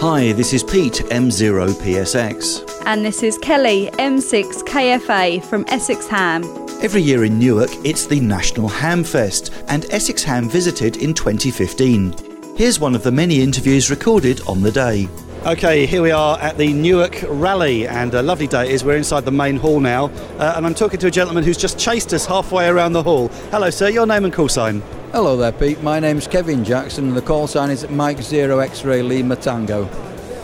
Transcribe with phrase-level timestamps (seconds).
[0.00, 2.84] Hi, this is Pete, M0PSX.
[2.86, 6.44] And this is Kelly, M6KFA from Essex Ham.
[6.80, 12.14] Every year in Newark, it's the National Ham Fest, and Essex Ham visited in 2015.
[12.56, 15.08] Here's one of the many interviews recorded on the day.
[15.46, 18.82] Okay, here we are at the Newark Rally, and a lovely day it is.
[18.82, 21.78] We're inside the main hall now, uh, and I'm talking to a gentleman who's just
[21.78, 23.28] chased us halfway around the hall.
[23.52, 24.82] Hello, sir, your name and call sign?
[25.12, 25.80] Hello there, Pete.
[25.80, 29.84] My name's Kevin Jackson, and the call sign is Mike Zero X-Ray Lima Tango.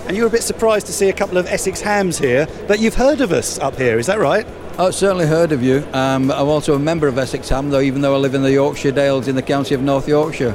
[0.07, 2.79] And you were a bit surprised to see a couple of Essex hams here, but
[2.79, 4.47] you've heard of us up here, is that right?
[4.79, 5.85] I've certainly heard of you.
[5.93, 8.53] Um, I'm also a member of Essex Ham, though, even though I live in the
[8.53, 10.55] Yorkshire Dales in the county of North Yorkshire.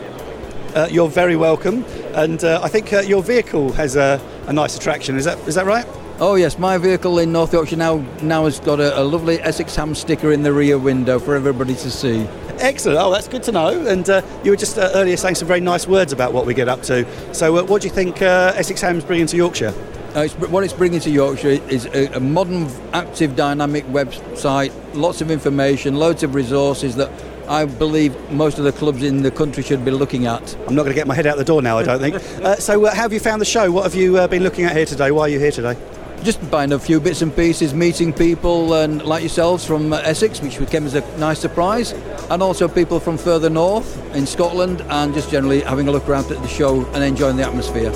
[0.76, 1.84] Uh, you're very welcome,
[2.14, 5.16] and uh, I think uh, your vehicle has a, a, nice attraction.
[5.16, 5.86] Is that is that right?
[6.20, 9.76] Oh yes, my vehicle in North Yorkshire now now has got a, a lovely Essex
[9.78, 12.28] Ham sticker in the rear window for everybody to see.
[12.59, 13.00] Excellent.
[13.00, 13.88] Oh, that's good to know.
[13.88, 16.54] And uh, you were just uh, earlier saying some very nice words about what we
[16.54, 17.08] get up to.
[17.34, 19.73] So, uh, what do you think Essex Ham's bringing to Yorkshire?
[20.16, 25.31] It's, what it's bringing to Yorkshire is a, a modern, active, dynamic website, lots of
[25.31, 27.09] information, loads of resources that
[27.50, 30.53] I believe most of the clubs in the country should be looking at.
[30.67, 32.16] I'm not going to get my head out the door now, I don't think.
[32.45, 33.72] uh, so, uh, how have you found the show?
[33.72, 35.09] What have you uh, been looking at here today?
[35.09, 35.75] Why are you here today?
[36.22, 40.41] Just buying a few bits and pieces, meeting people and like yourselves from uh, Essex,
[40.41, 41.94] which came as a nice surprise,
[42.30, 46.31] and also people from further north in Scotland, and just generally having a look around
[46.31, 47.89] at the show and enjoying the atmosphere.